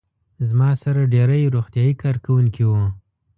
زما 0.49 0.69
سره 0.83 1.01
ډېری 1.13 1.51
روغتیايي 1.55 1.93
کارکوونکي 2.03 2.63
وو. 2.65 2.83